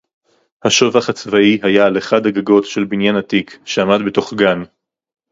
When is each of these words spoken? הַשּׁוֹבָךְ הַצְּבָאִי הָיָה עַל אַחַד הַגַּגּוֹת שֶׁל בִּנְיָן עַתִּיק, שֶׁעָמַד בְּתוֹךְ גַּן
הַשּׁוֹבָךְ 0.65 1.09
הַצְּבָאִי 1.09 1.59
הָיָה 1.63 1.85
עַל 1.85 1.97
אַחַד 1.97 2.25
הַגַּגּוֹת 2.25 2.65
שֶׁל 2.65 2.83
בִּנְיָן 2.83 3.15
עַתִּיק, 3.15 3.59
שֶׁעָמַד 3.65 4.05
בְּתוֹךְ 4.05 4.33
גַּן 4.33 4.63